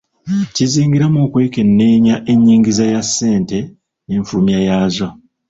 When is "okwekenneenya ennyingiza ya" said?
1.25-3.01